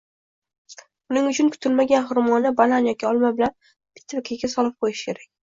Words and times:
Buning 1.11 1.27
uchun 1.31 1.51
yetilmagan 1.51 2.07
xurmoni 2.13 2.53
banan 2.63 2.89
yoki 2.93 3.09
olma 3.13 3.33
bilan 3.43 3.55
bitta 3.77 4.11
paketga 4.23 4.55
solib 4.57 4.79
qo‘yish 4.83 5.09
kerak 5.13 5.33